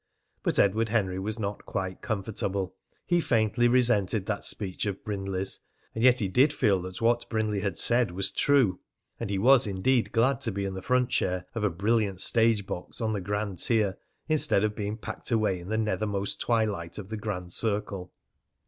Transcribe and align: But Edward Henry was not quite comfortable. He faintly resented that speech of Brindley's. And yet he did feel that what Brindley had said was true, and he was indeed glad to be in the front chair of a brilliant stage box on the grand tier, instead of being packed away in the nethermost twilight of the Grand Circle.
But 0.41 0.57
Edward 0.57 0.89
Henry 0.89 1.19
was 1.19 1.37
not 1.37 1.63
quite 1.67 2.01
comfortable. 2.01 2.75
He 3.05 3.21
faintly 3.21 3.67
resented 3.67 4.25
that 4.25 4.43
speech 4.43 4.87
of 4.87 5.03
Brindley's. 5.03 5.59
And 5.93 6.03
yet 6.03 6.17
he 6.17 6.27
did 6.27 6.51
feel 6.51 6.81
that 6.81 7.03
what 7.03 7.29
Brindley 7.29 7.59
had 7.59 7.77
said 7.77 8.09
was 8.09 8.31
true, 8.31 8.79
and 9.19 9.29
he 9.29 9.37
was 9.37 9.67
indeed 9.67 10.11
glad 10.11 10.41
to 10.41 10.51
be 10.51 10.65
in 10.65 10.73
the 10.73 10.81
front 10.81 11.11
chair 11.11 11.45
of 11.53 11.63
a 11.63 11.69
brilliant 11.69 12.19
stage 12.19 12.65
box 12.65 12.99
on 12.99 13.13
the 13.13 13.21
grand 13.21 13.59
tier, 13.59 13.95
instead 14.27 14.63
of 14.63 14.75
being 14.75 14.97
packed 14.97 15.29
away 15.29 15.59
in 15.59 15.69
the 15.69 15.77
nethermost 15.77 16.41
twilight 16.41 16.97
of 16.97 17.09
the 17.09 17.17
Grand 17.17 17.51
Circle. 17.51 18.11